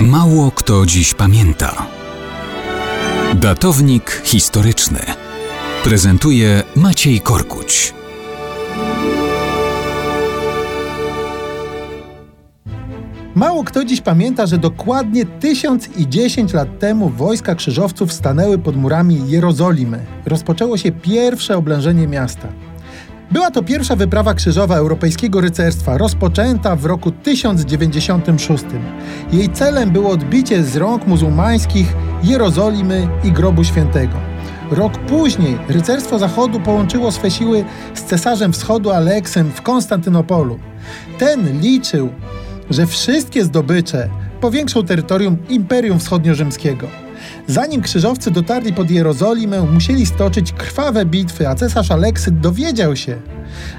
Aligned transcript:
Mało 0.00 0.50
kto 0.50 0.86
dziś 0.86 1.14
pamięta. 1.14 1.86
Datownik 3.34 4.22
historyczny 4.24 4.98
prezentuje 5.84 6.62
Maciej 6.76 7.20
Korkuć. 7.20 7.94
Mało 13.34 13.64
kto 13.64 13.84
dziś 13.84 14.00
pamięta, 14.00 14.46
że 14.46 14.58
dokładnie 14.58 15.26
1010 15.26 16.52
lat 16.52 16.78
temu 16.78 17.08
wojska 17.08 17.54
krzyżowców 17.54 18.12
stanęły 18.12 18.58
pod 18.58 18.76
murami 18.76 19.30
Jerozolimy. 19.30 20.06
Rozpoczęło 20.26 20.76
się 20.76 20.92
pierwsze 20.92 21.56
oblężenie 21.56 22.06
miasta. 22.06 22.48
Była 23.30 23.50
to 23.50 23.62
pierwsza 23.62 23.96
wyprawa 23.96 24.34
krzyżowa 24.34 24.76
europejskiego 24.76 25.40
rycerstwa, 25.40 25.98
rozpoczęta 25.98 26.76
w 26.76 26.84
roku 26.84 27.10
1096. 27.10 28.64
Jej 29.32 29.48
celem 29.48 29.90
było 29.90 30.10
odbicie 30.10 30.62
z 30.64 30.76
rąk 30.76 31.06
muzułmańskich 31.06 31.86
Jerozolimy 32.22 33.08
i 33.24 33.32
Grobu 33.32 33.64
Świętego. 33.64 34.14
Rok 34.70 34.98
później 34.98 35.58
rycerstwo 35.68 36.18
Zachodu 36.18 36.60
połączyło 36.60 37.12
swe 37.12 37.30
siły 37.30 37.64
z 37.94 38.02
cesarzem 38.02 38.52
Wschodu 38.52 38.90
Aleksem 38.90 39.50
w 39.50 39.62
Konstantynopolu. 39.62 40.58
Ten 41.18 41.60
liczył, 41.60 42.08
że 42.70 42.86
wszystkie 42.86 43.44
zdobycze 43.44 44.08
powiększą 44.40 44.82
terytorium 44.82 45.36
Imperium 45.48 45.98
Wschodnio-Rzymskiego. 45.98 47.05
Zanim 47.48 47.82
krzyżowcy 47.82 48.30
dotarli 48.30 48.72
pod 48.72 48.90
Jerozolimę, 48.90 49.62
musieli 49.62 50.06
stoczyć 50.06 50.52
krwawe 50.52 51.04
bitwy, 51.04 51.48
a 51.48 51.54
cesarz 51.54 51.90
Aleksy 51.90 52.30
dowiedział 52.30 52.96
się, 52.96 53.16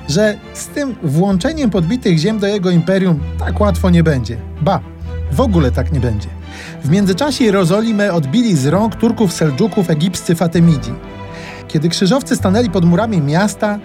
że 0.09 0.37
z 0.53 0.67
tym 0.67 0.95
włączeniem 1.03 1.69
podbitych 1.69 2.17
ziem 2.17 2.39
do 2.39 2.47
jego 2.47 2.69
imperium 2.69 3.19
tak 3.39 3.59
łatwo 3.59 3.89
nie 3.89 4.03
będzie. 4.03 4.37
Ba, 4.61 4.79
w 5.31 5.41
ogóle 5.41 5.71
tak 5.71 5.91
nie 5.91 5.99
będzie. 5.99 6.27
W 6.83 6.89
międzyczasie 6.89 7.43
Jerozolimę 7.43 8.13
odbili 8.13 8.55
z 8.55 8.65
rąk 8.65 8.95
Turków 8.95 9.33
Seldżuków 9.33 9.89
egipscy 9.89 10.35
Fatemidzi. 10.35 10.93
Kiedy 11.67 11.89
krzyżowcy 11.89 12.35
stanęli 12.35 12.69
pod 12.69 12.85
murami 12.85 13.21
miasta, 13.21 13.79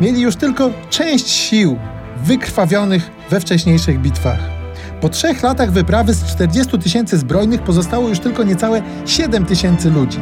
mieli 0.00 0.20
już 0.20 0.36
tylko 0.36 0.70
część 0.90 1.28
sił 1.28 1.78
wykrwawionych 2.24 3.10
we 3.30 3.40
wcześniejszych 3.40 4.00
bitwach. 4.00 4.55
Po 5.00 5.08
trzech 5.08 5.42
latach 5.42 5.72
wyprawy 5.72 6.14
z 6.14 6.24
40 6.24 6.78
tysięcy 6.78 7.18
zbrojnych 7.18 7.62
pozostało 7.62 8.08
już 8.08 8.18
tylko 8.18 8.42
niecałe 8.42 8.82
7 9.06 9.46
tysięcy 9.46 9.90
ludzi. 9.90 10.18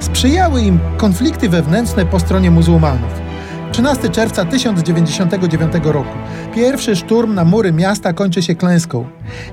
Sprzyjały 0.00 0.62
im 0.62 0.78
konflikty 0.96 1.48
wewnętrzne 1.48 2.06
po 2.06 2.20
stronie 2.20 2.50
muzułmanów. 2.50 3.26
13 3.72 4.08
czerwca 4.08 4.44
1099 4.44 5.72
roku. 5.84 6.16
Pierwszy 6.54 6.96
szturm 6.96 7.34
na 7.34 7.44
mury 7.44 7.72
miasta 7.72 8.12
kończy 8.12 8.42
się 8.42 8.54
klęską. 8.54 9.06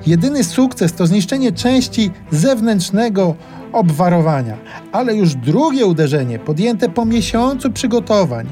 Jedyny 0.07 0.43
sukces 0.43 0.93
to 0.93 1.07
zniszczenie 1.07 1.51
części 1.51 2.11
zewnętrznego 2.31 3.35
obwarowania, 3.73 4.57
ale 4.91 5.15
już 5.15 5.35
drugie 5.35 5.85
uderzenie, 5.85 6.39
podjęte 6.39 6.89
po 6.89 7.05
miesiącu 7.05 7.71
przygotowań, 7.71 8.47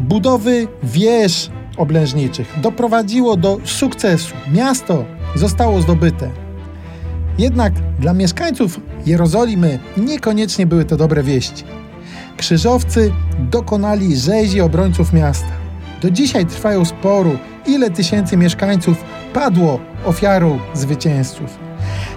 budowy 0.00 0.68
wież 0.82 1.50
oblężniczych 1.78 2.54
doprowadziło 2.62 3.36
do 3.36 3.58
sukcesu. 3.64 4.34
Miasto 4.54 5.04
zostało 5.34 5.80
zdobyte. 5.80 6.30
Jednak 7.38 7.72
dla 7.98 8.14
mieszkańców 8.14 8.80
Jerozolimy 9.06 9.78
niekoniecznie 9.96 10.66
były 10.66 10.84
to 10.84 10.96
dobre 10.96 11.22
wieści. 11.22 11.64
Krzyżowcy 12.36 13.12
dokonali 13.38 14.16
rzezi 14.16 14.60
obrońców 14.60 15.12
miasta. 15.12 15.52
Do 16.02 16.10
dzisiaj 16.10 16.46
trwają 16.46 16.84
sporu, 16.84 17.38
ile 17.66 17.90
tysięcy 17.90 18.36
mieszkańców 18.36 18.96
padło 19.34 19.80
ofiarą 20.04 20.58
zwycięzców. 20.74 21.58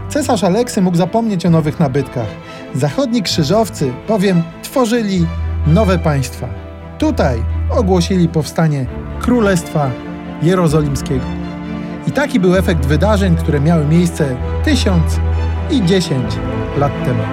Cesarz 0.10 0.44
Aleksy 0.44 0.82
mógł 0.82 0.98
zapomnieć 0.98 1.46
o 1.46 1.50
nowych 1.50 1.80
nabytkach. 1.80 2.28
Zachodni 2.76 3.24
krzyżowcy 3.24 3.94
bowiem 4.08 4.44
tworzyli 4.64 5.26
nowe 5.68 6.00
państwa. 6.00 6.48
Tutaj 6.98 7.44
ogłosili 7.70 8.28
powstanie 8.28 8.86
Królestwa 9.22 9.92
Jerozolimskiego. 10.42 11.26
I 12.08 12.12
taki 12.12 12.40
był 12.40 12.56
efekt 12.56 12.86
wydarzeń, 12.86 13.36
które 13.36 13.60
miały 13.60 13.86
miejsce 13.86 14.36
tysiąc 14.64 15.20
i 15.72 15.86
dziesięć 15.86 16.36
lat 16.78 16.92
temu. 17.06 17.24